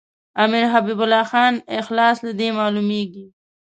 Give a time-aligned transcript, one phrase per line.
[0.43, 3.25] امیر حبیب الله خان اخلاص له دې معلومیږي.